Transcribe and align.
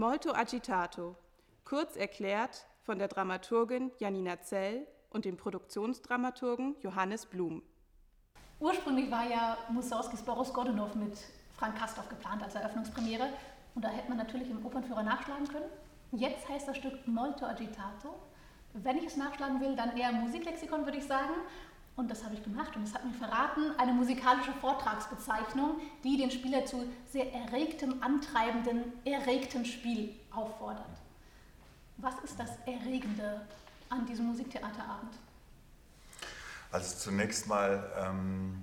Molto 0.00 0.32
agitato, 0.32 1.14
kurz 1.62 1.94
erklärt 1.94 2.66
von 2.84 2.98
der 2.98 3.08
Dramaturgin 3.08 3.90
Janina 3.98 4.40
Zell 4.40 4.86
und 5.10 5.26
dem 5.26 5.36
Produktionsdramaturgen 5.36 6.74
Johannes 6.80 7.26
Blum. 7.26 7.62
Ursprünglich 8.60 9.10
war 9.10 9.28
ja 9.28 9.58
Mussorgskis 9.68 10.22
Boris 10.22 10.54
Godunov 10.54 10.94
mit 10.94 11.18
Frank 11.54 11.76
Kastorf 11.76 12.08
geplant 12.08 12.42
als 12.42 12.54
Eröffnungspremiere 12.54 13.28
und 13.74 13.84
da 13.84 13.90
hätte 13.90 14.08
man 14.08 14.16
natürlich 14.16 14.48
im 14.48 14.64
Opernführer 14.64 15.02
nachschlagen 15.02 15.46
können. 15.46 15.68
Jetzt 16.12 16.48
heißt 16.48 16.66
das 16.66 16.78
Stück 16.78 17.06
Molto 17.06 17.44
agitato. 17.44 18.14
Wenn 18.72 18.96
ich 18.96 19.04
es 19.04 19.18
nachschlagen 19.18 19.60
will, 19.60 19.76
dann 19.76 19.94
eher 19.98 20.12
Musiklexikon, 20.12 20.86
würde 20.86 20.96
ich 20.96 21.04
sagen. 21.04 21.34
Und 21.96 22.10
das 22.10 22.24
habe 22.24 22.34
ich 22.34 22.42
gemacht 22.42 22.74
und 22.76 22.84
es 22.84 22.94
hat 22.94 23.04
mir 23.04 23.12
verraten, 23.12 23.72
eine 23.76 23.92
musikalische 23.92 24.52
Vortragsbezeichnung, 24.54 25.80
die 26.02 26.16
den 26.16 26.30
Spieler 26.30 26.64
zu 26.64 26.86
sehr 27.10 27.32
erregtem, 27.32 28.02
antreibenden, 28.02 28.84
erregtem 29.04 29.64
Spiel 29.64 30.14
auffordert. 30.30 30.86
Was 31.98 32.14
ist 32.24 32.38
das 32.40 32.50
Erregende 32.64 33.42
an 33.90 34.06
diesem 34.06 34.28
Musiktheaterabend? 34.28 35.12
Also 36.72 36.96
zunächst 36.96 37.48
mal 37.48 37.92
ähm, 37.98 38.62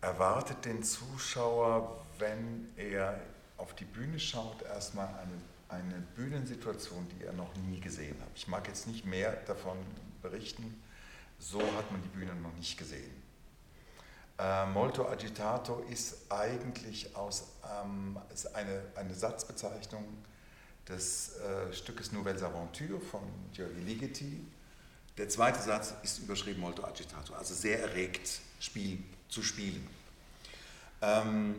erwartet 0.00 0.64
den 0.64 0.82
Zuschauer, 0.82 2.04
wenn 2.18 2.68
er 2.76 3.20
auf 3.58 3.74
die 3.74 3.84
Bühne 3.84 4.18
schaut, 4.18 4.62
erstmal 4.62 5.08
eine, 5.08 5.38
eine 5.68 6.00
Bühnensituation, 6.16 7.06
die 7.10 7.24
er 7.24 7.32
noch 7.32 7.54
nie 7.68 7.80
gesehen 7.80 8.16
hat. 8.20 8.28
Ich 8.34 8.48
mag 8.48 8.66
jetzt 8.68 8.86
nicht 8.86 9.04
mehr 9.04 9.32
davon 9.46 9.76
berichten, 10.22 10.82
so 11.38 11.60
hat 11.60 11.90
man 11.90 12.00
die 12.02 12.08
Bühne 12.08 12.34
noch 12.36 12.54
nicht 12.54 12.78
gesehen. 12.78 13.22
Äh, 14.38 14.66
Molto 14.66 15.08
Agitato 15.08 15.84
ist 15.90 16.30
eigentlich 16.30 17.14
aus, 17.14 17.44
ähm, 17.84 18.18
ist 18.32 18.54
eine, 18.54 18.82
eine 18.94 19.14
Satzbezeichnung 19.14 20.04
des 20.88 21.36
äh, 21.36 21.72
Stückes 21.72 22.12
Nouvelles 22.12 22.42
Aventures 22.42 23.02
von 23.10 23.22
Giorgi 23.52 23.80
Ligeti. 23.80 24.40
Der 25.18 25.28
zweite 25.28 25.60
Satz 25.60 25.94
ist 26.02 26.20
überschrieben 26.20 26.60
Molto 26.60 26.84
Agitato, 26.84 27.34
also 27.34 27.54
sehr 27.54 27.80
erregt 27.80 28.40
Spiel, 28.58 29.02
zu 29.28 29.42
spielen. 29.42 29.86
Ähm, 31.02 31.56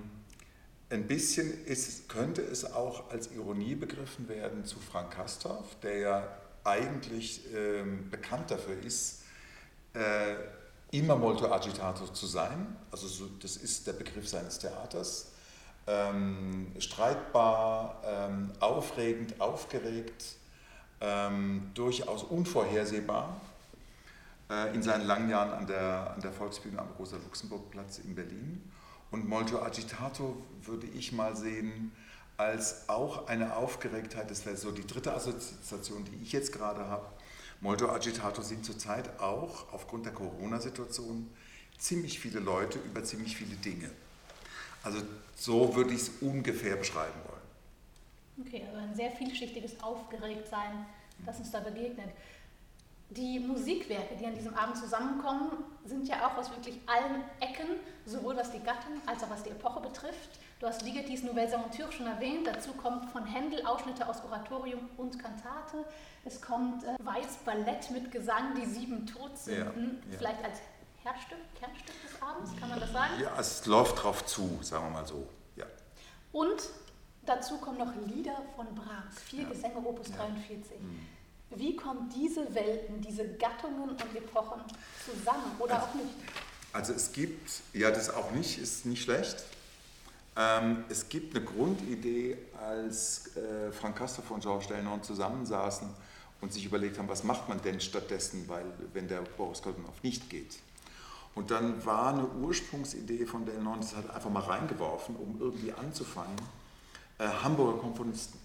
ein 0.89 1.07
bisschen 1.07 1.65
ist, 1.65 2.07
könnte 2.09 2.41
es 2.41 2.65
auch 2.65 3.09
als 3.09 3.31
Ironie 3.31 3.75
begriffen 3.75 4.27
werden 4.27 4.65
zu 4.65 4.79
Frank 4.79 5.11
Kastorf, 5.11 5.79
der 5.81 5.97
ja 5.97 6.37
eigentlich 6.63 7.41
ähm, 7.53 8.09
bekannt 8.09 8.51
dafür 8.51 8.77
ist, 8.83 9.23
äh, 9.93 10.35
immer 10.91 11.15
molto 11.15 11.51
agitato 11.51 12.07
zu 12.07 12.25
sein. 12.25 12.75
Also 12.91 13.07
so, 13.07 13.27
das 13.41 13.57
ist 13.57 13.87
der 13.87 13.93
Begriff 13.93 14.27
seines 14.27 14.59
Theaters. 14.59 15.31
Ähm, 15.85 16.71
streitbar, 16.79 18.01
ähm, 18.05 18.51
aufregend, 18.59 19.39
aufgeregt, 19.41 20.37
ähm, 21.01 21.71
durchaus 21.73 22.23
unvorhersehbar. 22.23 23.41
Äh, 24.49 24.75
in 24.75 24.83
seinen 24.83 25.05
langen 25.07 25.29
Jahren 25.29 25.51
an 25.51 25.67
der, 25.67 26.13
an 26.15 26.21
der 26.21 26.31
Volksbühne 26.31 26.79
am 26.79 26.89
Rosa-Luxemburg-Platz 26.99 27.99
in 27.99 28.15
Berlin. 28.15 28.71
Und 29.11 29.27
molto 29.27 29.61
agitato 29.61 30.37
würde 30.61 30.87
ich 30.87 31.11
mal 31.11 31.35
sehen 31.35 31.91
als 32.37 32.89
auch 32.89 33.27
eine 33.27 33.55
Aufgeregtheit, 33.55 34.29
das 34.31 34.45
wäre 34.45 34.57
so 34.57 34.71
die 34.71 34.85
dritte 34.85 35.13
Assoziation, 35.13 36.05
die 36.05 36.23
ich 36.23 36.31
jetzt 36.31 36.51
gerade 36.51 36.87
habe. 36.87 37.05
Molto 37.61 37.89
agitato 37.89 38.41
sind 38.41 38.65
zurzeit 38.65 39.19
auch 39.19 39.71
aufgrund 39.71 40.05
der 40.05 40.13
Corona-Situation 40.13 41.29
ziemlich 41.77 42.19
viele 42.19 42.39
Leute 42.39 42.79
über 42.79 43.03
ziemlich 43.03 43.37
viele 43.37 43.55
Dinge. 43.55 43.89
Also 44.83 44.99
so 45.35 45.75
würde 45.75 45.93
ich 45.93 46.01
es 46.01 46.11
ungefähr 46.21 46.75
beschreiben 46.75 47.19
wollen. 47.27 48.47
Okay, 48.47 48.63
also 48.67 48.79
ein 48.79 48.95
sehr 48.95 49.11
vielschichtiges 49.11 49.81
Aufgeregtsein, 49.81 50.85
das 51.25 51.37
uns 51.37 51.51
da 51.51 51.59
begegnet. 51.59 52.09
Die 53.17 53.39
Musikwerke, 53.39 54.15
die 54.15 54.25
an 54.25 54.33
diesem 54.33 54.55
Abend 54.55 54.75
zusammenkommen, 54.75 55.51
sind 55.85 56.07
ja 56.07 56.27
auch 56.27 56.35
aus 56.37 56.49
wirklich 56.49 56.79
allen 56.87 57.23
Ecken, 57.39 57.67
sowohl 58.05 58.35
was 58.35 58.51
die 58.51 58.59
Gattung 58.59 59.01
als 59.05 59.23
auch 59.23 59.29
was 59.29 59.43
die 59.43 59.51
Epoche 59.51 59.81
betrifft. 59.81 60.39
Du 60.59 60.65
hast 60.65 60.81
Ligetis 60.81 61.21
Nouvelles 61.21 61.53
Aventures 61.53 61.93
schon 61.93 62.07
erwähnt. 62.07 62.47
Dazu 62.47 62.71
kommt 62.71 63.11
von 63.11 63.25
Händel 63.25 63.63
Ausschnitte 63.65 64.07
aus 64.07 64.23
Oratorium 64.23 64.89
und 64.97 65.19
Kantate. 65.19 65.85
Es 66.25 66.41
kommt 66.41 66.83
äh, 66.85 66.95
Weiß 67.03 67.37
Ballett 67.45 67.91
mit 67.91 68.11
Gesang, 68.11 68.55
die 68.55 68.65
sieben 68.65 69.05
Todsünden. 69.05 70.01
Ja, 70.05 70.11
ja. 70.11 70.17
Vielleicht 70.17 70.43
als 70.43 70.59
Herzstück, 71.03 71.37
Kernstück 71.59 72.01
des 72.01 72.21
Abends, 72.21 72.51
kann 72.59 72.69
man 72.69 72.79
das 72.79 72.91
sagen? 72.91 73.13
Ja, 73.21 73.39
es 73.39 73.65
läuft 73.65 74.01
drauf 74.01 74.25
zu, 74.25 74.57
sagen 74.61 74.85
wir 74.85 75.01
mal 75.01 75.05
so. 75.05 75.27
Ja. 75.55 75.65
Und 76.31 76.63
dazu 77.25 77.57
kommen 77.57 77.77
noch 77.77 77.93
Lieder 78.07 78.41
von 78.55 78.73
Brahms, 78.73 79.19
vier 79.25 79.43
ja. 79.43 79.49
Gesänge 79.49 79.77
Opus 79.77 80.11
43. 80.13 80.79
Mhm. 80.79 81.07
Wie 81.55 81.75
kommen 81.75 82.09
diese 82.15 82.53
Welten, 82.53 83.01
diese 83.01 83.27
Gattungen 83.35 83.89
und 83.89 84.01
Epochen 84.15 84.61
zusammen 85.05 85.51
oder 85.59 85.75
also, 85.75 85.87
auch 85.87 85.93
nicht? 85.95 86.15
Also 86.71 86.93
es 86.93 87.11
gibt, 87.11 87.49
ja 87.73 87.91
das 87.91 88.09
auch 88.09 88.31
nicht, 88.31 88.57
ist 88.59 88.85
nicht 88.85 89.03
schlecht. 89.03 89.43
Ähm, 90.35 90.83
es 90.89 91.07
gibt 91.09 91.35
eine 91.35 91.45
Grundidee, 91.45 92.37
als 92.59 93.35
äh, 93.37 93.71
Frank 93.71 93.97
Castor 93.97 94.23
und 94.29 94.41
Georges 94.41 94.67
Delnon 94.67 95.03
zusammensaßen 95.03 95.87
und 96.41 96.51
sich 96.51 96.65
überlegt 96.65 96.97
haben, 96.97 97.07
was 97.07 97.23
macht 97.23 97.47
man 97.47 97.61
denn 97.61 97.79
stattdessen, 97.79 98.45
weil, 98.47 98.65
wenn 98.93 99.07
der 99.07 99.21
Boris 99.21 99.61
Godunov 99.61 100.01
nicht 100.01 100.29
geht. 100.29 100.57
Und 101.35 101.51
dann 101.51 101.83
war 101.85 102.13
eine 102.13 102.27
Ursprungsidee 102.27 103.25
von 103.25 103.45
Delnon, 103.45 103.79
das 103.79 103.95
hat 103.95 104.09
einfach 104.13 104.29
mal 104.29 104.41
reingeworfen, 104.41 105.15
um 105.15 105.39
irgendwie 105.39 105.71
anzufangen, 105.71 106.35
äh, 107.19 107.27
Hamburger 107.27 107.79
Komponisten. 107.79 108.42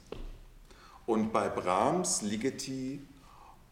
Und 1.09 1.33
bei 1.33 1.49
Brahms, 1.49 2.21
Ligeti 2.21 3.01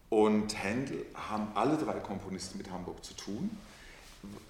und 0.09 0.57
Händel 0.57 1.05
haben 1.13 1.49
alle 1.53 1.77
drei 1.77 1.99
Komponisten 1.99 2.57
mit 2.57 2.71
Hamburg 2.71 3.05
zu 3.05 3.13
tun. 3.13 3.55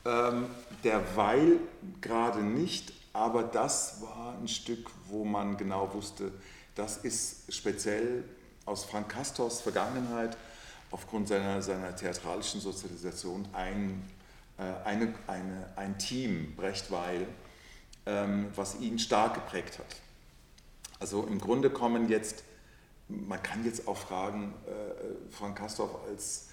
Ähm, 0.06 0.46
derweil 0.86 1.60
gerade 2.00 2.42
nicht, 2.42 2.94
aber 3.12 3.44
das 3.44 4.02
war 4.02 4.38
ein 4.40 4.48
Stück, 4.48 4.90
wo 5.10 5.26
man 5.26 5.58
genau 5.58 5.94
wusste, 5.94 6.32
das 6.76 6.96
ist 7.00 7.54
speziell 7.54 8.24
aus 8.66 8.86
Frank 8.86 9.10
Castors 9.10 9.60
Vergangenheit 9.60 10.38
aufgrund 10.90 11.28
seiner, 11.28 11.62
seiner 11.62 11.94
theatralischen 11.94 12.62
Sozialisation 12.62 13.50
ein, 13.52 14.02
äh, 14.58 14.88
eine, 14.88 15.14
eine, 15.28 15.74
ein 15.76 16.00
Team, 16.00 16.56
Brecht-Weil, 16.56 17.28
ähm, 18.06 18.48
was 18.56 18.80
ihn 18.80 18.98
stark 18.98 19.34
geprägt 19.34 19.78
hat. 19.78 19.98
Also 21.02 21.24
im 21.24 21.42
Grunde 21.42 21.70
kommen 21.70 22.08
jetzt 22.08 22.44
man 23.10 23.42
kann 23.42 23.64
jetzt 23.66 23.88
auch 23.88 23.98
fragen, 23.98 24.54
äh, 24.66 25.32
Frank 25.34 25.58
Kastorf 25.58 25.92
als, 26.10 26.48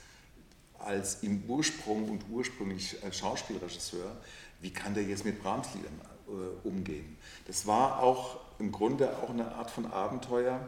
als 0.78 1.22
im 1.22 1.42
Ursprung 1.48 2.08
und 2.08 2.24
ursprünglich 2.30 3.02
als 3.02 3.18
Schauspielregisseur, 3.18 4.16
wie 4.60 4.70
kann 4.70 4.94
der 4.94 5.02
jetzt 5.04 5.24
mit 5.24 5.42
Brahms-Liedern 5.42 6.00
äh, 6.28 6.66
umgehen? 6.66 7.16
Das 7.46 7.66
war 7.66 8.00
auch 8.00 8.40
im 8.58 8.72
Grunde 8.72 9.16
auch 9.18 9.30
eine 9.30 9.52
Art 9.52 9.70
von 9.70 9.86
Abenteuer. 9.86 10.60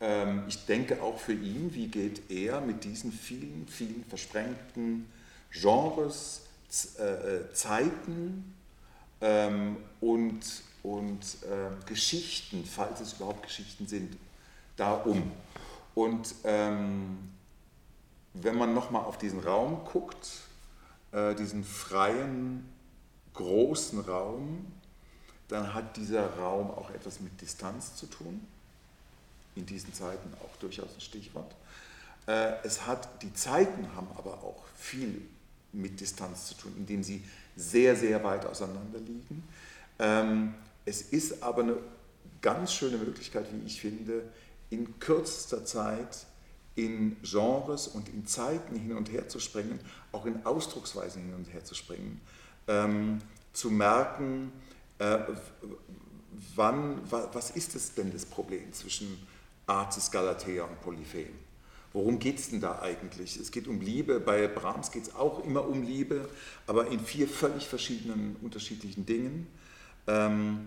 Ähm, 0.00 0.44
ich 0.48 0.66
denke 0.66 1.02
auch 1.02 1.18
für 1.18 1.32
ihn, 1.32 1.72
wie 1.74 1.88
geht 1.88 2.30
er 2.30 2.60
mit 2.60 2.84
diesen 2.84 3.12
vielen, 3.12 3.66
vielen 3.68 4.04
versprengten 4.08 5.06
Genres, 5.52 6.42
äh, 6.98 7.52
Zeiten 7.52 8.54
ähm, 9.20 9.76
und, 10.00 10.42
und 10.82 11.20
äh, 11.44 11.86
Geschichten, 11.86 12.64
falls 12.64 13.00
es 13.00 13.14
überhaupt 13.14 13.44
Geschichten 13.44 13.86
sind, 13.86 14.16
da 14.76 14.94
um. 14.94 15.32
Und 15.94 16.34
ähm, 16.44 17.30
wenn 18.34 18.56
man 18.56 18.74
nochmal 18.74 19.04
auf 19.04 19.18
diesen 19.18 19.40
Raum 19.40 19.84
guckt, 19.84 20.28
äh, 21.12 21.34
diesen 21.34 21.64
freien, 21.64 22.68
großen 23.34 24.00
Raum, 24.00 24.66
dann 25.48 25.74
hat 25.74 25.96
dieser 25.96 26.36
Raum 26.36 26.70
auch 26.70 26.90
etwas 26.90 27.20
mit 27.20 27.40
Distanz 27.40 27.94
zu 27.96 28.06
tun. 28.06 28.46
In 29.54 29.66
diesen 29.66 29.94
Zeiten 29.94 30.32
auch 30.42 30.56
durchaus 30.56 30.94
ein 30.94 31.00
Stichwort. 31.00 31.54
Äh, 32.26 32.54
es 32.64 32.86
hat, 32.86 33.22
die 33.22 33.32
Zeiten 33.34 33.94
haben 33.94 34.08
aber 34.16 34.32
auch 34.32 34.64
viel 34.76 35.22
mit 35.72 36.00
Distanz 36.00 36.46
zu 36.46 36.54
tun, 36.54 36.72
indem 36.76 37.02
sie 37.02 37.22
sehr, 37.56 37.94
sehr 37.94 38.22
weit 38.24 38.46
auseinander 38.46 38.98
liegen. 38.98 39.46
Ähm, 39.98 40.54
es 40.84 41.02
ist 41.02 41.42
aber 41.42 41.62
eine 41.62 41.76
ganz 42.40 42.72
schöne 42.72 42.96
Möglichkeit, 42.96 43.46
wie 43.52 43.66
ich 43.66 43.80
finde, 43.80 44.22
in 44.70 44.98
kürzester 44.98 45.64
Zeit 45.64 46.26
in 46.76 47.16
Genres 47.22 47.88
und 47.88 48.08
in 48.08 48.26
Zeiten 48.26 48.76
hin 48.76 48.96
und 48.96 49.10
her 49.12 49.28
zu 49.28 49.38
springen, 49.38 49.78
auch 50.12 50.26
in 50.26 50.44
Ausdrucksweisen 50.44 51.22
hin 51.22 51.34
und 51.34 51.52
her 51.52 51.64
zu 51.64 51.74
springen, 51.74 52.20
ähm, 52.66 53.20
zu 53.52 53.70
merken, 53.70 54.52
äh, 54.98 55.18
wann, 56.56 57.00
wa, 57.10 57.28
was 57.32 57.50
ist 57.50 57.76
es 57.76 57.94
denn 57.94 58.12
das 58.12 58.26
Problem 58.26 58.72
zwischen 58.72 59.24
Artis, 59.66 60.10
Galatea 60.10 60.64
und 60.64 60.80
Polyphem? 60.80 61.28
Worum 61.92 62.18
geht 62.18 62.40
es 62.40 62.50
denn 62.50 62.60
da 62.60 62.82
eigentlich? 62.82 63.36
Es 63.36 63.52
geht 63.52 63.68
um 63.68 63.80
Liebe, 63.80 64.18
bei 64.18 64.48
Brahms 64.48 64.90
geht 64.90 65.04
es 65.04 65.14
auch 65.14 65.44
immer 65.44 65.64
um 65.64 65.84
Liebe, 65.84 66.28
aber 66.66 66.88
in 66.88 66.98
vier 66.98 67.28
völlig 67.28 67.68
verschiedenen, 67.68 68.34
unterschiedlichen 68.42 69.06
Dingen. 69.06 69.46
Ähm, 70.08 70.66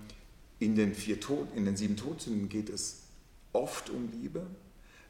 in 0.60 0.76
den, 0.76 0.96
vier 0.96 1.20
Tod, 1.20 1.50
in 1.54 1.66
den 1.66 1.76
sieben 1.76 1.98
Todsünden 1.98 2.48
geht 2.48 2.70
es 2.70 3.07
oft 3.54 3.90
um 3.90 4.10
Liebe. 4.12 4.46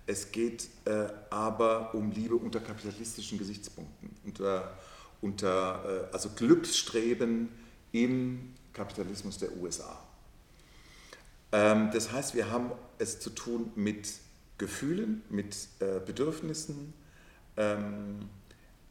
Es 0.06 0.32
geht 0.32 0.70
äh, 0.86 1.08
aber 1.30 1.94
um 1.94 2.12
Liebe 2.12 2.36
unter 2.36 2.60
kapitalistischen 2.60 3.38
Gesichtspunkten, 3.38 4.10
unter, 4.24 4.78
unter 5.22 6.08
äh, 6.10 6.14
also 6.14 6.30
Glücksstreben 6.30 7.50
im 7.92 8.54
Kapitalismus 8.74 9.38
der 9.38 9.56
USA. 9.58 10.00
Ähm, 11.52 11.90
das 11.92 12.12
heißt, 12.12 12.36
wir 12.36 12.50
haben 12.52 12.72
es 13.00 13.20
zu 13.20 13.30
tun 13.30 13.72
mit 13.76 14.08
Gefühlen, 14.58 15.24
mit 15.30 15.56
äh, 15.80 16.00
Bedürfnissen, 16.06 16.94
ähm, 17.58 18.30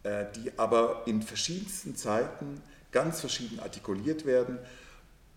äh, 0.03 0.27
die 0.37 0.57
aber 0.59 1.03
in 1.07 1.23
verschiedensten 1.23 1.97
Zeiten 1.97 2.61
ganz 2.93 3.21
verschieden 3.21 3.59
artikuliert 3.61 4.27
werden. 4.27 4.59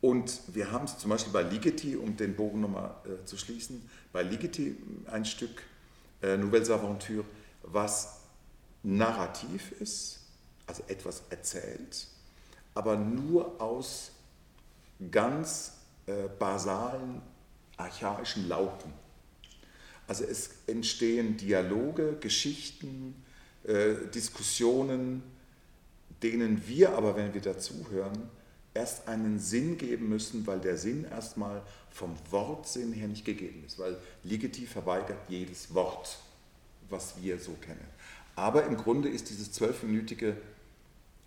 Und 0.02 0.42
wir 0.54 0.72
haben 0.72 0.86
es 0.86 0.98
zum 0.98 1.10
Beispiel 1.10 1.34
bei 1.34 1.44
Ligeti, 1.44 1.96
um 1.96 2.16
den 2.16 2.36
Bogen 2.36 2.62
nochmal 2.62 2.96
äh, 3.06 3.26
zu 3.26 3.38
schließen, 3.38 3.90
bei 4.14 4.24
Ligeti 4.24 4.78
ein 5.08 5.26
Stück 5.26 5.62
äh, 6.22 6.38
Nouvelles 6.38 6.70
Aventures, 6.70 7.26
was 7.64 8.22
narrativ 8.84 9.74
ist, 9.82 10.20
also 10.68 10.84
etwas 10.88 11.24
erzählt, 11.30 12.08
aber 12.74 12.96
nur 12.96 13.62
aus 13.62 14.12
ganz 15.12 15.74
äh, 16.06 16.30
basalen, 16.38 17.22
archaischen 17.78 18.48
Lauten. 18.48 18.94
Also 20.08 20.24
es 20.24 20.50
entstehen 20.68 21.38
Dialoge, 21.38 22.18
Geschichten, 22.20 23.24
äh, 23.64 23.96
Diskussionen, 24.14 25.24
denen 26.24 26.68
wir 26.68 26.94
aber, 26.94 27.16
wenn 27.16 27.34
wir 27.34 27.42
dazuhören, 27.42 28.30
erst 28.74 29.08
einen 29.08 29.40
Sinn 29.40 29.78
geben 29.78 30.10
müssen, 30.10 30.46
weil 30.48 30.60
der 30.60 30.78
Sinn 30.78 31.06
erstmal 31.06 31.62
vom 31.92 32.16
Wortsinn 32.30 32.94
her 32.94 33.08
nicht 33.08 33.26
gegeben 33.26 33.64
ist, 33.66 33.80
weil 33.80 33.98
Ligetiv 34.24 34.72
verweigert 34.72 35.18
jedes 35.28 35.74
Wort, 35.74 36.20
was 36.90 37.16
wir 37.22 37.40
so 37.40 37.54
kennen. 37.54 37.88
Aber 38.36 38.66
im 38.66 38.78
Grunde 38.78 39.10
ist 39.10 39.30
dieses 39.30 39.52
zwölfminütige 39.52 40.38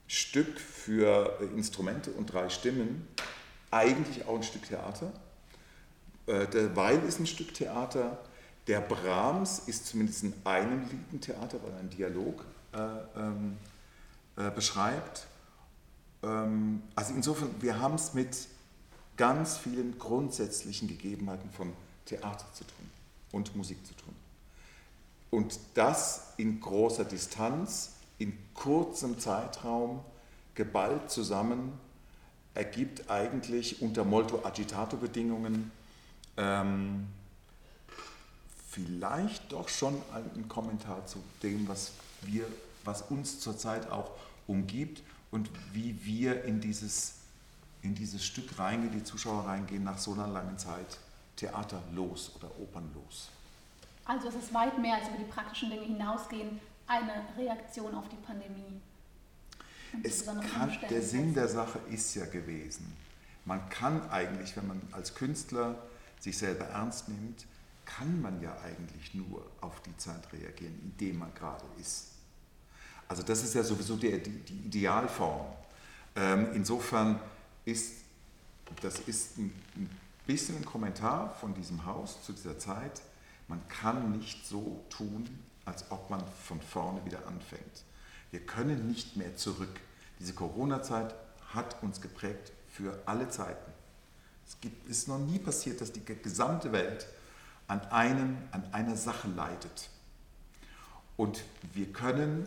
Stück 0.07 0.61
für 0.61 1.39
Instrumente 1.57 2.11
und 2.13 2.33
drei 2.33 2.49
Stimmen 2.49 3.07
eigentlich 3.71 4.27
auch 4.27 4.37
ein 4.37 4.43
Stück 4.43 4.67
Theater. 4.67 5.13
Äh, 6.27 6.47
der 6.47 6.77
Weil 6.77 7.03
ist 7.05 7.19
ein 7.19 7.27
Stück 7.27 7.55
Theater. 7.55 8.19
Der 8.67 8.81
Brahms 8.81 9.61
ist 9.67 9.87
zumindest 9.87 10.23
in 10.23 10.35
einem 10.45 10.83
Lied 10.83 11.13
ein 11.13 11.21
Theater, 11.21 11.59
weil 11.63 11.73
er 11.73 11.79
einen 11.79 11.91
Dialog 11.91 12.45
äh, 12.73 12.79
ähm, 13.19 13.57
äh, 14.37 14.51
beschreibt. 14.51 15.27
Ähm, 16.23 16.83
also 16.95 17.15
insofern, 17.15 17.51
wir 17.61 17.81
haben 17.81 17.95
es 17.95 18.15
mit 18.15 18.49
ganz 19.17 19.59
vielen 19.59 19.99
grundsätzlichen 19.99 20.89
Gegebenheiten 20.89 21.51
von 21.51 21.73
Theater 22.07 22.47
zu 22.53 22.65
tun 22.65 22.91
und 23.33 23.55
Musik 23.57 23.85
zu 23.87 23.95
tun. 23.95 24.15
Und 25.31 25.59
das 25.75 26.35
in 26.37 26.61
großer 26.61 27.05
Distanz, 27.05 27.93
in 28.19 28.37
kurzem 28.55 29.19
Zeitraum, 29.19 30.01
geballt 30.55 31.11
zusammen, 31.11 31.73
ergibt 32.55 33.09
eigentlich 33.11 33.81
unter 33.81 34.05
Molto 34.05 34.45
Agitato 34.45 34.99
Bedingungen 34.99 35.73
ähm, 36.37 37.09
vielleicht 38.71 39.53
doch 39.53 39.69
schon 39.69 39.95
einen 40.13 40.49
Kommentar 40.49 41.07
zu 41.07 41.23
dem, 41.43 41.67
was, 41.69 41.93
wir, 42.23 42.47
was 42.85 43.03
uns 43.03 43.41
zurzeit 43.41 43.91
auch 43.91 44.11
umgibt 44.47 45.03
und 45.33 45.51
wie 45.73 45.99
wir 46.05 46.45
in 46.45 46.61
dieses, 46.61 47.15
in 47.81 47.97
dieses 47.97 48.25
Stück 48.25 48.59
reingehen, 48.59 48.93
die 48.93 49.03
Zuschauer 49.03 49.47
reingehen 49.47 49.83
nach 49.83 49.99
so 49.99 50.13
einer 50.13 50.29
langen 50.29 50.57
Zeit 50.59 50.99
theaterlos 51.35 52.31
oder 52.37 52.49
opernlos. 52.61 53.31
Also 54.05 54.29
es 54.29 54.37
ist 54.37 54.55
weit 54.55 54.79
mehr 54.79 54.97
als 54.97 55.09
über 55.09 55.19
die 55.19 55.25
praktischen 55.25 55.71
Dinge 55.71 55.85
hinausgehen, 55.85 56.61
eine 56.87 57.25
Reaktion 57.37 57.95
auf 57.95 58.09
die 58.09 58.17
Pandemie. 58.17 58.81
Es 60.03 60.25
kann, 60.25 60.79
der 60.89 61.03
Sinn 61.03 61.35
der 61.35 61.49
Sache 61.49 61.79
ist 61.91 62.15
ja 62.15 62.27
gewesen. 62.27 62.93
Man 63.45 63.69
kann 63.69 64.09
eigentlich, 64.11 64.57
wenn 64.57 64.67
man 64.67 64.81
als 64.93 65.15
Künstler 65.15 65.77
sich 66.21 66.39
selber 66.39 66.67
ernst 66.67 67.09
nimmt, 67.09 67.47
kann 67.85 68.21
man 68.21 68.41
ja 68.41 68.57
eigentlich 68.63 69.15
nur 69.15 69.45
auf 69.61 69.81
die 69.83 69.97
Zeit 69.97 70.33
reagieren, 70.33 70.79
in 70.83 70.97
der 70.99 71.15
man 71.15 71.35
gerade 71.35 71.65
ist. 71.81 72.12
Also 73.13 73.25
das 73.25 73.43
ist 73.43 73.53
ja 73.53 73.63
sowieso 73.63 73.97
die, 73.97 74.23
die, 74.23 74.31
die 74.31 74.67
Idealform. 74.69 75.45
Ähm, 76.17 76.49
insofern 76.55 77.21
ist 77.67 77.97
das 78.81 79.01
ist 79.01 79.37
ein, 79.37 79.53
ein 79.77 79.91
bisschen 80.27 80.57
ein 80.57 80.65
Kommentar 80.65 81.35
von 81.35 81.53
diesem 81.53 81.85
Haus 81.85 82.25
zu 82.25 82.33
dieser 82.33 82.59
Zeit. 82.59 83.03
Man 83.49 83.61
kann 83.69 84.13
nicht 84.13 84.47
so 84.47 84.83
tun, 84.89 85.29
als 85.67 85.91
ob 85.91 86.09
man 86.09 86.25
von 86.43 86.59
vorne 86.63 87.05
wieder 87.05 87.27
anfängt. 87.27 87.85
Wir 88.31 88.41
können 88.41 88.89
nicht 88.89 89.15
mehr 89.19 89.37
zurück. 89.37 89.79
Diese 90.19 90.33
Corona-Zeit 90.33 91.15
hat 91.53 91.83
uns 91.83 92.01
geprägt 92.01 92.51
für 92.71 92.99
alle 93.05 93.29
Zeiten. 93.29 93.73
Es 94.49 94.59
gibt, 94.63 94.89
ist 94.89 95.07
noch 95.07 95.19
nie 95.19 95.39
passiert, 95.39 95.83
dass 95.83 95.93
die 95.93 96.03
gesamte 96.03 96.73
Welt 96.73 97.07
an, 97.69 97.83
einem, 97.91 98.39
an 98.53 98.65
einer 98.73 98.97
Sache 98.97 99.29
leidet. 99.29 99.91
Und 101.19 101.45
wir 101.75 101.93
können 101.93 102.47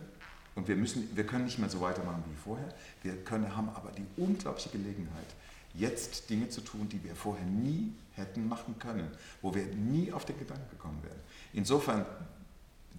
und 0.56 0.68
wir, 0.68 0.76
müssen, 0.76 1.16
wir 1.16 1.26
können 1.26 1.46
nicht 1.46 1.60
mehr 1.60 1.70
so 1.70 1.82
weitermachen 1.82 2.24
wie 2.30 2.36
vorher. 2.42 2.70
Wir 3.04 3.16
können, 3.24 3.56
haben 3.56 3.70
aber 3.70 3.92
die 3.92 4.06
unglaubliche 4.18 4.70
Gelegenheit, 4.70 5.28
jetzt 5.74 6.30
Dinge 6.30 6.50
zu 6.50 6.62
tun, 6.62 6.88
die 6.88 7.04
wir 7.04 7.16
vorher 7.16 7.46
nie 7.46 7.94
hätten 8.14 8.48
machen 8.48 8.80
können, 8.80 9.12
wo 9.42 9.54
wir 9.54 9.66
nie 9.66 10.12
auf 10.14 10.26
den 10.26 10.40
Gedanken 10.40 10.70
gekommen 10.70 11.02
wären. 11.04 11.20
Insofern, 11.54 12.06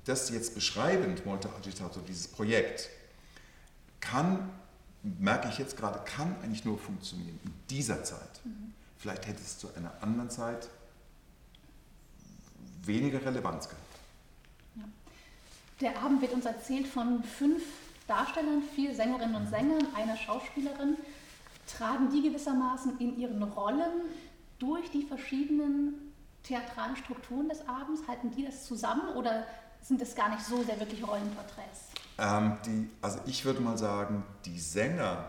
das 0.04 0.28
jetzt 0.30 0.54
beschreibend, 0.54 1.24
Molto 1.24 1.48
Agitato, 1.48 2.00
dieses 2.00 2.28
Projekt, 2.28 2.90
kann, 4.00 4.50
merke 5.02 5.48
ich 5.48 5.58
jetzt 5.58 5.76
gerade, 5.76 6.00
kann 6.04 6.36
eigentlich 6.42 6.64
nur 6.64 6.78
funktionieren 6.78 7.40
in 7.42 7.52
dieser 7.70 8.04
Zeit. 8.04 8.44
Mhm. 8.44 8.74
Vielleicht 8.98 9.26
hätte 9.26 9.40
es 9.40 9.58
zu 9.58 9.74
einer 9.74 9.92
anderen 10.02 10.30
Zeit 10.30 10.68
weniger 12.82 13.24
Relevanz 13.24 13.68
gehabt. 13.68 13.85
Der 15.80 15.98
Abend 15.98 16.22
wird 16.22 16.32
uns 16.32 16.46
erzählt 16.46 16.86
von 16.86 17.22
fünf 17.22 17.62
Darstellern, 18.06 18.62
vier 18.74 18.94
Sängerinnen 18.94 19.34
und 19.34 19.48
Sängern, 19.48 19.86
einer 19.94 20.16
Schauspielerin. 20.16 20.96
Tragen 21.66 22.08
die 22.10 22.22
gewissermaßen 22.22 22.98
in 22.98 23.18
ihren 23.18 23.42
Rollen 23.42 24.06
durch 24.58 24.90
die 24.90 25.02
verschiedenen 25.02 26.14
theatralen 26.44 26.96
Strukturen 26.96 27.50
des 27.50 27.68
Abends? 27.68 28.08
Halten 28.08 28.30
die 28.30 28.46
das 28.46 28.64
zusammen 28.64 29.08
oder 29.16 29.44
sind 29.82 30.00
es 30.00 30.14
gar 30.14 30.30
nicht 30.30 30.42
so 30.42 30.62
sehr 30.62 30.80
wirklich 30.80 31.06
Rollenporträts? 31.06 31.90
Ähm, 32.18 32.56
die, 32.64 32.88
also 33.02 33.18
ich 33.26 33.44
würde 33.44 33.60
mal 33.60 33.76
sagen, 33.76 34.24
die 34.46 34.58
Sänger 34.58 35.28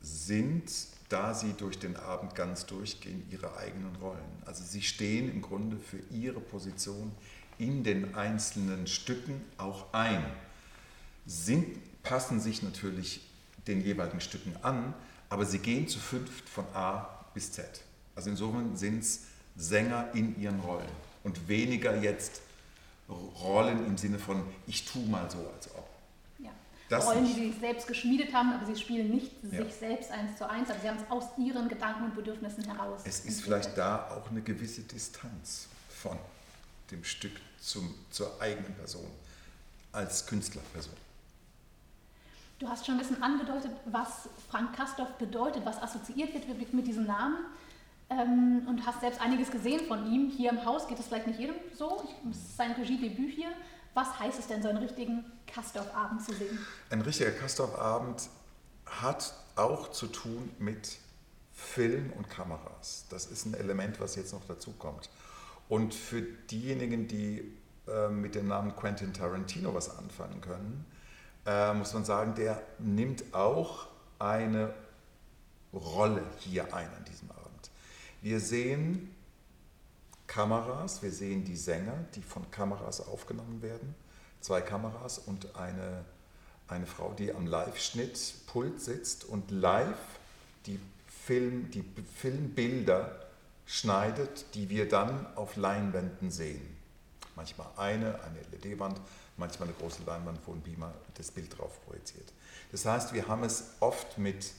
sind, 0.00 0.70
da 1.08 1.34
sie 1.34 1.54
durch 1.54 1.80
den 1.80 1.96
Abend 1.96 2.36
ganz 2.36 2.64
durchgehen, 2.66 3.26
ihre 3.30 3.56
eigenen 3.56 3.96
Rollen. 3.96 4.42
Also 4.46 4.62
sie 4.62 4.82
stehen 4.82 5.28
im 5.28 5.42
Grunde 5.42 5.78
für 5.78 5.98
ihre 6.14 6.38
Position 6.38 7.10
in 7.60 7.84
den 7.84 8.14
einzelnen 8.14 8.86
Stücken 8.86 9.40
auch 9.58 9.92
ein, 9.92 10.24
sind, 11.26 11.78
passen 12.02 12.40
sich 12.40 12.62
natürlich 12.62 13.20
den 13.66 13.82
jeweiligen 13.82 14.20
Stücken 14.20 14.56
an, 14.62 14.94
aber 15.28 15.44
sie 15.44 15.58
gehen 15.58 15.86
zu 15.86 15.98
fünft 15.98 16.48
von 16.48 16.64
A 16.74 17.08
bis 17.34 17.52
Z. 17.52 17.82
Also 18.16 18.30
insofern 18.30 18.76
sind 18.76 19.00
es 19.00 19.26
Sänger 19.56 20.08
in 20.14 20.40
ihren 20.40 20.58
Rollen 20.60 20.88
und 21.22 21.48
weniger 21.48 21.96
jetzt 21.96 22.40
Rollen 23.08 23.86
im 23.86 23.98
Sinne 23.98 24.18
von 24.18 24.42
ich 24.66 24.84
tue 24.86 25.04
mal 25.06 25.30
so, 25.30 25.38
als 25.54 25.68
ob. 25.74 25.88
Ja. 26.38 26.50
Das 26.88 27.06
Rollen, 27.06 27.24
nicht. 27.24 27.36
die 27.36 27.52
sie 27.52 27.60
selbst 27.60 27.86
geschmiedet 27.86 28.32
haben, 28.32 28.52
aber 28.52 28.64
sie 28.66 28.80
spielen 28.80 29.10
nicht 29.10 29.32
ja. 29.50 29.64
sich 29.64 29.74
selbst 29.74 30.10
eins 30.10 30.38
zu 30.38 30.48
eins, 30.48 30.70
aber 30.70 30.80
sie 30.80 30.88
haben 30.88 30.98
es 30.98 31.10
aus 31.10 31.24
ihren 31.36 31.68
Gedanken 31.68 32.04
und 32.04 32.14
Bedürfnissen 32.14 32.64
heraus. 32.64 33.02
Es 33.04 33.20
ist 33.26 33.42
vielleicht 33.42 33.76
da 33.76 34.08
auch 34.10 34.30
eine 34.30 34.40
gewisse 34.40 34.82
Distanz 34.82 35.66
von 35.88 36.18
dem 36.90 37.04
Stück 37.04 37.32
zum, 37.60 37.94
zur 38.10 38.40
eigenen 38.40 38.74
Person 38.74 39.06
als 39.92 40.26
Künstlerperson. 40.26 40.94
Du 42.58 42.68
hast 42.68 42.84
schon 42.84 42.96
ein 42.96 43.00
bisschen 43.00 43.22
angedeutet, 43.22 43.70
was 43.86 44.28
Frank 44.50 44.76
Kastorf 44.76 45.12
bedeutet, 45.14 45.64
was 45.64 45.80
assoziiert 45.82 46.34
wird 46.34 46.46
mit, 46.46 46.74
mit 46.74 46.86
diesem 46.86 47.06
Namen. 47.06 47.38
Ähm, 48.10 48.66
und 48.68 48.84
hast 48.84 49.00
selbst 49.00 49.20
einiges 49.20 49.50
gesehen 49.50 49.86
von 49.86 50.12
ihm. 50.12 50.30
Hier 50.30 50.50
im 50.50 50.64
Haus 50.64 50.86
geht 50.88 50.98
es 50.98 51.06
vielleicht 51.06 51.26
nicht 51.26 51.38
jedem 51.38 51.54
so. 51.74 52.06
Es 52.30 52.36
ist 52.36 52.56
sein 52.56 52.72
Regiedebüt 52.72 53.32
hier. 53.32 53.52
Was 53.94 54.18
heißt 54.18 54.38
es 54.38 54.46
denn, 54.46 54.62
so 54.62 54.68
einen 54.68 54.78
richtigen 54.78 55.24
Kastorf-Abend 55.46 56.22
zu 56.22 56.34
sehen? 56.34 56.58
Ein 56.90 57.00
richtiger 57.00 57.30
Kastorf-Abend 57.30 58.28
hat 58.84 59.32
auch 59.56 59.90
zu 59.90 60.06
tun 60.06 60.50
mit 60.58 60.98
Film 61.54 62.12
und 62.16 62.28
Kameras. 62.28 63.04
Das 63.10 63.26
ist 63.26 63.46
ein 63.46 63.54
Element, 63.54 64.00
was 64.00 64.16
jetzt 64.16 64.32
noch 64.32 64.44
dazu 64.46 64.72
kommt. 64.72 65.08
Und 65.70 65.94
für 65.94 66.20
diejenigen, 66.20 67.06
die 67.06 67.44
äh, 67.86 68.08
mit 68.08 68.34
dem 68.34 68.48
Namen 68.48 68.74
Quentin 68.74 69.14
Tarantino 69.14 69.72
was 69.72 69.96
anfangen 69.96 70.40
können, 70.40 70.84
äh, 71.46 71.72
muss 71.74 71.94
man 71.94 72.04
sagen, 72.04 72.34
der 72.34 72.60
nimmt 72.80 73.32
auch 73.32 73.86
eine 74.18 74.74
Rolle 75.72 76.24
hier 76.40 76.74
ein 76.74 76.88
an 76.92 77.04
diesem 77.04 77.30
Abend. 77.30 77.70
Wir 78.20 78.40
sehen 78.40 79.14
Kameras, 80.26 81.04
wir 81.04 81.12
sehen 81.12 81.44
die 81.44 81.56
Sänger, 81.56 81.94
die 82.16 82.22
von 82.22 82.50
Kameras 82.50 83.06
aufgenommen 83.06 83.62
werden. 83.62 83.94
Zwei 84.40 84.62
Kameras 84.62 85.18
und 85.18 85.54
eine, 85.54 86.04
eine 86.66 86.86
Frau, 86.86 87.14
die 87.16 87.32
am 87.32 87.46
Live-Schnittpult 87.46 88.80
sitzt 88.80 89.24
und 89.24 89.52
live 89.52 90.18
die, 90.66 90.80
Film, 91.06 91.70
die 91.70 91.84
Filmbilder 92.16 93.29
schneidet, 93.70 94.46
die 94.54 94.68
wir 94.68 94.88
dann 94.88 95.26
auf 95.36 95.54
Leinwänden 95.54 96.32
sehen. 96.32 96.76
Manchmal 97.36 97.68
eine, 97.76 98.18
eine 98.24 98.40
LED-Wand, 98.50 99.00
manchmal 99.36 99.68
eine 99.68 99.76
große 99.78 100.02
Leinwand, 100.04 100.40
wo 100.44 100.52
ein 100.52 100.60
Beamer 100.60 100.92
das 101.14 101.30
Bild 101.30 101.56
drauf 101.56 101.80
projiziert. 101.86 102.32
Das 102.72 102.84
heißt, 102.84 103.14
wir 103.14 103.28
haben 103.28 103.44
es 103.44 103.74
oft 103.78 104.18
mit 104.18 104.52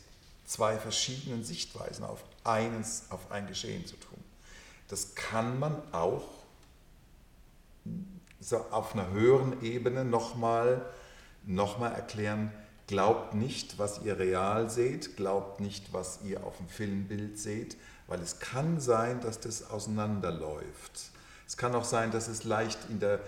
zwei 0.46 0.78
verschiedenen 0.78 1.44
Sichtweisen 1.44 2.06
auf, 2.06 2.24
eines, 2.46 3.04
auf 3.10 3.32
ein 3.32 3.48
Geschehen 3.48 3.86
zu 3.86 3.98
tun. 3.98 4.18
Das 4.88 5.14
kann 5.14 5.60
man 5.60 5.76
auch 5.92 6.24
so 8.40 8.58
auf 8.72 8.94
einer 8.94 9.10
höheren 9.10 9.62
Ebene 9.62 10.06
nochmal 10.06 10.86
noch 11.46 11.80
mal 11.80 11.90
erklären. 11.90 12.54
Glaubt 12.88 13.34
nicht, 13.34 13.78
was 13.78 14.02
ihr 14.04 14.18
real 14.20 14.70
seht, 14.70 15.18
glaubt 15.18 15.60
nicht, 15.60 15.92
was 15.92 16.20
ihr 16.24 16.46
auf 16.46 16.58
dem 16.58 16.68
Filmbild 16.68 17.38
seht, 17.38 17.76
weil 18.12 18.22
es 18.22 18.40
kann 18.40 18.80
sein, 18.82 19.22
dass 19.22 19.40
das 19.40 19.70
auseinanderläuft. 19.70 20.92
Es 21.48 21.56
kann 21.56 21.74
auch 21.74 21.86
sein, 21.86 22.12
dass 22.12 22.28
es 22.28 22.44
leicht 22.44 22.78
in 22.90 23.00
der, 23.00 23.22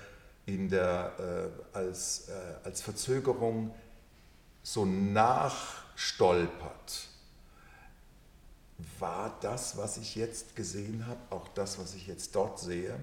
in 0.46 0.68
der, 0.68 1.54
äh, 1.74 1.78
als, 1.78 2.28
äh, 2.28 2.34
als 2.66 2.82
Verzögerung 2.82 3.74
so 4.62 4.84
nachstolpert 4.84 7.08
war 9.00 9.38
das, 9.40 9.78
was 9.78 9.96
ich 9.96 10.16
jetzt 10.16 10.58
gesehen 10.58 11.08
habe, 11.08 11.22
auch 11.30 11.48
das, 11.56 11.80
was 11.80 11.96
ich 11.96 12.08
jetzt 12.08 12.36
dort 12.36 12.60
sehe. 12.60 12.94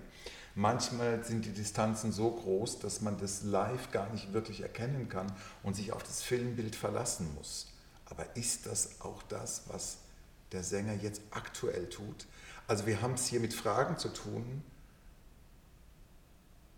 Manchmal 0.54 1.24
sind 1.24 1.46
die 1.46 1.54
Distanzen 1.54 2.12
so 2.12 2.30
groß, 2.30 2.80
dass 2.80 3.00
man 3.00 3.16
das 3.16 3.42
live 3.42 3.90
gar 3.90 4.10
nicht 4.10 4.34
wirklich 4.34 4.60
erkennen 4.60 5.08
kann 5.08 5.32
und 5.62 5.76
sich 5.76 5.94
auf 5.94 6.02
das 6.02 6.20
Filmbild 6.20 6.76
verlassen 6.76 7.34
muss. 7.36 7.68
Aber 8.04 8.36
ist 8.36 8.66
das 8.66 9.00
auch 9.00 9.22
das, 9.22 9.62
was 9.68 9.96
der 10.52 10.62
Sänger 10.64 10.94
jetzt 10.94 11.22
aktuell 11.30 11.88
tut? 11.88 12.26
Also 12.66 12.86
wir 12.86 13.02
haben 13.02 13.14
es 13.14 13.26
hier 13.26 13.40
mit 13.40 13.54
Fragen 13.54 13.98
zu 13.98 14.08
tun, 14.08 14.62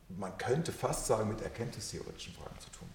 man 0.09 0.37
könnte 0.38 0.73
fast 0.73 1.07
sagen 1.07 1.29
mit 1.29 1.41
erkenntnistheoretischen 1.41 2.35
Fragen 2.35 2.59
zu 2.61 2.71
tun. 2.71 2.88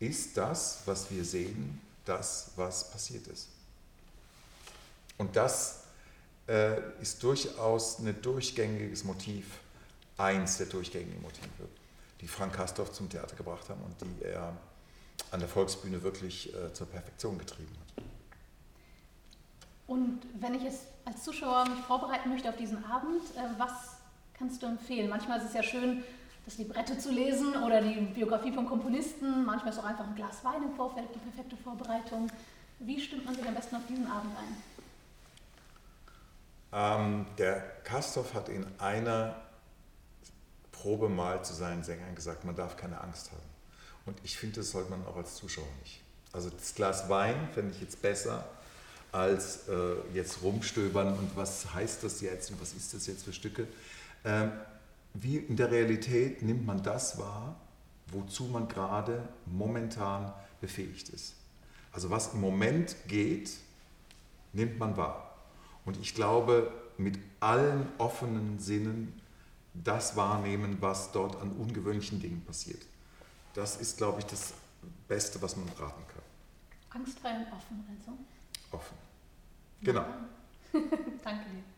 Ist 0.00 0.36
das, 0.36 0.82
was 0.86 1.10
wir 1.10 1.24
sehen, 1.24 1.80
das, 2.04 2.52
was 2.56 2.90
passiert 2.90 3.26
ist? 3.26 3.48
Und 5.18 5.36
das 5.36 5.84
äh, 6.48 6.80
ist 7.00 7.22
durchaus 7.22 7.98
ein 7.98 8.20
durchgängiges 8.20 9.04
Motiv, 9.04 9.46
eins 10.16 10.58
der 10.58 10.66
durchgängigen 10.66 11.22
Motive, 11.22 11.68
die 12.20 12.28
Frank 12.28 12.54
Kastorf 12.54 12.92
zum 12.92 13.08
Theater 13.08 13.36
gebracht 13.36 13.68
haben 13.68 13.82
und 13.82 13.94
die 14.00 14.24
er 14.24 14.56
an 15.30 15.40
der 15.40 15.48
Volksbühne 15.48 16.02
wirklich 16.02 16.54
äh, 16.54 16.72
zur 16.72 16.88
Perfektion 16.88 17.38
getrieben 17.38 17.74
hat. 17.80 18.04
Und 19.86 20.20
wenn 20.40 20.54
ich 20.54 20.62
jetzt 20.62 20.86
als 21.04 21.22
Zuschauer 21.22 21.68
mich 21.68 21.80
vorbereiten 21.80 22.30
möchte 22.30 22.48
auf 22.48 22.56
diesen 22.56 22.84
Abend, 22.84 23.22
äh, 23.36 23.58
was 23.58 23.98
kannst 24.38 24.62
du 24.62 24.66
empfehlen? 24.66 25.08
Manchmal 25.08 25.38
ist 25.38 25.46
es 25.46 25.54
ja 25.54 25.62
schön, 25.62 26.02
das 26.44 26.58
Libretto 26.58 26.96
zu 26.96 27.10
lesen 27.10 27.56
oder 27.62 27.80
die 27.80 28.00
Biografie 28.00 28.52
vom 28.52 28.66
Komponisten. 28.66 29.44
Manchmal 29.44 29.72
ist 29.72 29.78
auch 29.78 29.84
einfach 29.84 30.06
ein 30.06 30.14
Glas 30.14 30.44
Wein 30.44 30.62
im 30.62 30.74
Vorfeld 30.74 31.08
die 31.14 31.18
perfekte 31.18 31.56
Vorbereitung. 31.56 32.30
Wie 32.80 33.00
stimmt 33.00 33.24
man 33.24 33.34
sich 33.34 33.46
am 33.46 33.54
besten 33.54 33.76
auf 33.76 33.82
diesen 33.88 34.06
Abend 34.06 34.32
ein? 34.36 34.56
Ähm, 36.72 37.26
der 37.38 37.60
Kastorf 37.84 38.34
hat 38.34 38.48
in 38.48 38.66
einer 38.78 39.36
Probe 40.72 41.08
mal 41.08 41.42
zu 41.44 41.54
seinen 41.54 41.84
Sängern 41.84 42.14
gesagt, 42.14 42.44
man 42.44 42.56
darf 42.56 42.76
keine 42.76 43.00
Angst 43.00 43.30
haben. 43.30 43.40
Und 44.06 44.18
ich 44.22 44.36
finde, 44.36 44.56
das 44.56 44.72
sollte 44.72 44.90
man 44.90 45.06
auch 45.06 45.16
als 45.16 45.36
Zuschauer 45.36 45.68
nicht. 45.82 46.02
Also 46.32 46.50
das 46.50 46.74
Glas 46.74 47.08
Wein 47.08 47.48
fände 47.54 47.72
ich 47.72 47.80
jetzt 47.80 48.02
besser 48.02 48.44
als 49.14 49.68
äh, 49.68 49.94
jetzt 50.12 50.42
rumstöbern 50.42 51.16
und 51.16 51.36
was 51.36 51.72
heißt 51.72 52.02
das 52.02 52.20
jetzt 52.20 52.50
und 52.50 52.60
was 52.60 52.72
ist 52.74 52.92
das 52.92 53.06
jetzt 53.06 53.24
für 53.24 53.32
Stücke. 53.32 53.68
Ähm, 54.24 54.50
wie 55.14 55.36
in 55.36 55.56
der 55.56 55.70
Realität 55.70 56.42
nimmt 56.42 56.66
man 56.66 56.82
das 56.82 57.16
wahr, 57.18 57.54
wozu 58.08 58.44
man 58.44 58.66
gerade 58.66 59.28
momentan 59.46 60.32
befähigt 60.60 61.10
ist. 61.10 61.34
Also 61.92 62.10
was 62.10 62.34
im 62.34 62.40
Moment 62.40 62.96
geht, 63.06 63.50
nimmt 64.52 64.78
man 64.78 64.96
wahr. 64.96 65.36
Und 65.84 65.96
ich 65.98 66.14
glaube, 66.14 66.72
mit 66.98 67.18
allen 67.38 67.86
offenen 67.98 68.58
Sinnen 68.58 69.20
das 69.74 70.16
wahrnehmen, 70.16 70.78
was 70.80 71.12
dort 71.12 71.40
an 71.40 71.52
ungewöhnlichen 71.52 72.20
Dingen 72.20 72.44
passiert. 72.44 72.82
Das 73.54 73.76
ist, 73.76 73.96
glaube 73.96 74.20
ich, 74.20 74.26
das 74.26 74.54
Beste, 75.06 75.40
was 75.40 75.56
man 75.56 75.68
raten 75.78 76.02
kann. 76.08 77.00
Angstfrei 77.00 77.36
und 77.36 77.52
offen, 77.52 77.84
also? 77.88 78.18
Offen. 78.74 78.96
Genau. 79.82 80.04
Danke 80.72 81.44
dir. 81.50 81.73